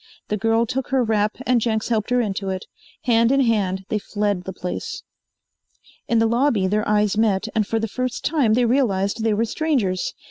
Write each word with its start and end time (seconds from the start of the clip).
The 0.29 0.35
girl 0.37 0.65
took 0.65 0.87
her 0.87 1.03
wrap 1.03 1.37
and 1.45 1.61
Jenks 1.61 1.89
helped 1.89 2.09
her 2.09 2.19
into 2.19 2.49
it. 2.49 2.65
Hand 3.03 3.31
in 3.31 3.41
hand 3.41 3.85
they 3.89 3.99
fled 3.99 4.45
the 4.45 4.51
place. 4.51 5.03
In 6.07 6.17
the 6.17 6.25
lobby 6.25 6.65
their 6.65 6.87
eyes 6.87 7.19
met, 7.19 7.47
and 7.53 7.67
for 7.67 7.77
the 7.79 7.87
first 7.87 8.25
time 8.25 8.55
they 8.55 8.65
realized 8.65 9.21
they 9.23 9.35
were 9.35 9.45
strangers. 9.45 10.15